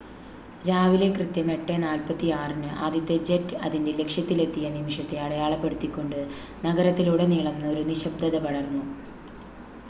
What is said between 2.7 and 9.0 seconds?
ആദ്യത്തെ ജെറ്റ് അതിന്റെ ലക്ഷ്യത്തിലെത്തിയ നിമിഷത്തെ അടയാളപ്പെടുത്തിക്കൊണ്ട് നഗരത്തിലുടനീളം ഒരു നിശബ്‌ദത പടർന്നു